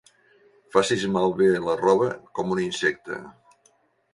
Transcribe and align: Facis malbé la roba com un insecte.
Facis 0.75 1.03
malbé 1.17 1.49
la 1.65 1.75
roba 1.83 2.09
com 2.39 2.57
un 2.57 2.63
insecte. 2.65 3.21